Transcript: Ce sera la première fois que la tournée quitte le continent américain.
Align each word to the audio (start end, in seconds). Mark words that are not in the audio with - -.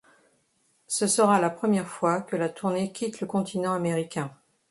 Ce 0.87 1.05
sera 1.05 1.39
la 1.39 1.51
première 1.51 1.87
fois 1.87 2.23
que 2.23 2.35
la 2.35 2.49
tournée 2.49 2.91
quitte 2.91 3.21
le 3.21 3.27
continent 3.27 3.75
américain. 3.75 4.35